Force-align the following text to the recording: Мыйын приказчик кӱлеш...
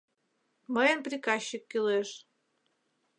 Мыйын 0.73 0.99
приказчик 1.05 1.63
кӱлеш... 1.71 2.09